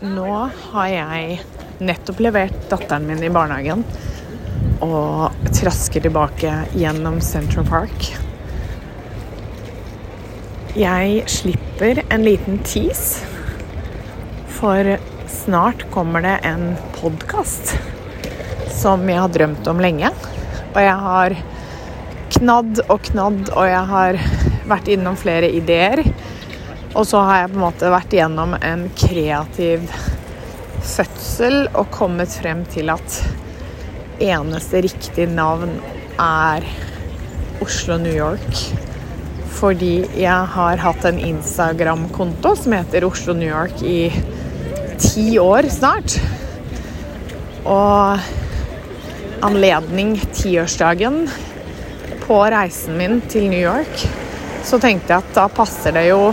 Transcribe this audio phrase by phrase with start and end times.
[0.00, 0.32] Nå
[0.72, 1.34] har jeg
[1.84, 3.82] nettopp levert datteren min i barnehagen
[4.80, 8.06] og trasker tilbake gjennom Central Park.
[10.72, 13.28] Jeg slipper en liten tease,
[14.56, 14.88] for
[15.28, 17.74] snart kommer det en podkast
[18.72, 20.08] som jeg har drømt om lenge.
[20.72, 21.36] Og jeg har
[22.38, 24.24] knadd og knadd, og jeg har
[24.72, 26.06] vært innom flere ideer.
[26.90, 29.84] Og så har jeg på en måte vært gjennom en kreativ
[30.82, 33.20] fødsel og kommet frem til at
[34.20, 35.76] eneste riktige navn
[36.20, 36.66] er
[37.62, 38.64] Oslo, New York.
[39.60, 44.10] Fordi jeg har hatt en Instagram-konto som heter Oslo, New York i
[45.00, 46.18] ti år snart.
[47.68, 48.18] Og
[49.46, 51.22] anledning tiårsdagen
[52.24, 54.08] på reisen min til New York,
[54.66, 56.32] så tenkte jeg at da passer det jo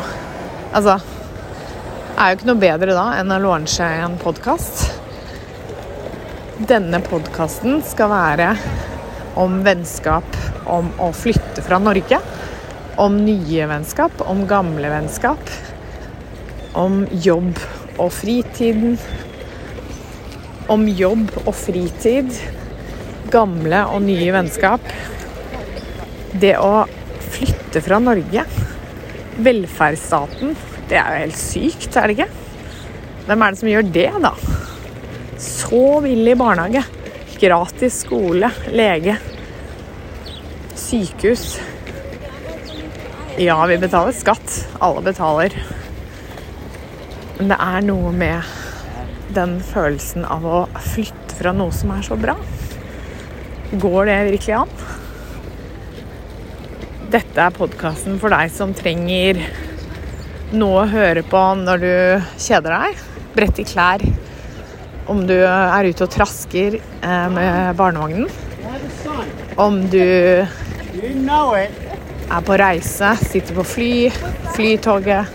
[0.75, 4.81] Altså, det er jo ikke noe bedre da enn å launche en podkast.
[6.67, 8.49] Denne podkasten skal være
[9.39, 10.27] om vennskap,
[10.67, 12.19] om å flytte fra Norge.
[12.99, 15.51] Om nye vennskap, om gamle vennskap.
[16.75, 17.61] Om jobb
[17.95, 18.97] og fritiden.
[20.73, 22.33] Om jobb og fritid.
[23.31, 24.95] Gamle og nye vennskap.
[26.35, 26.73] Det å
[27.31, 28.43] flytte fra Norge
[29.43, 30.55] velferdsstaten.
[30.87, 32.29] Det er jo helt sykt, er det ikke?
[33.27, 34.33] Hvem er det som gjør det, da?
[35.41, 36.83] Så billig barnehage.
[37.37, 39.17] Gratis skole, lege,
[40.79, 41.57] sykehus.
[43.37, 44.55] Ja, vi betaler skatt.
[44.81, 45.53] Alle betaler.
[47.37, 48.55] Men det er noe med
[49.35, 52.33] den følelsen av å flytte fra noe som er så bra.
[53.77, 54.73] Går det virkelig an?
[57.07, 59.37] Dette er podkasten for deg som trenger
[60.51, 62.99] noe å høre på når du kjeder deg.
[63.31, 64.03] Brette klær.
[65.07, 68.27] Om du er ute og trasker eh, med barnevognen.
[69.55, 70.51] Om du er
[72.43, 74.11] på reise, sitter på fly,
[74.57, 75.31] flytoget.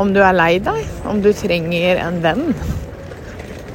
[0.00, 2.56] Om du er lei deg, om du trenger en venn.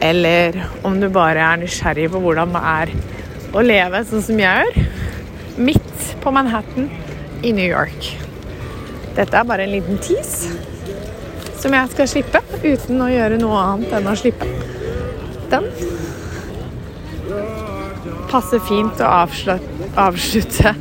[0.02, 2.90] Eller om du bare er nysgjerrig på hvordan det er
[3.54, 4.82] å leve sånn som jeg gjør.
[5.62, 5.85] Midt
[6.26, 6.90] på Manhattan
[7.46, 8.08] i New York.
[9.16, 10.56] Dette er bare en liten tease
[11.62, 14.48] som jeg skal slippe uten å gjøre noe annet enn å slippe.
[15.52, 15.70] Den
[18.32, 19.12] passer fint å
[20.08, 20.74] avslutte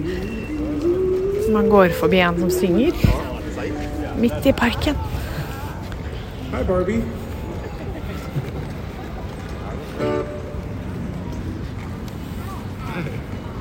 [1.54, 2.96] man går forbi en som synger
[4.18, 4.96] midt i parken.
[6.54, 7.23] Hi, Barbie.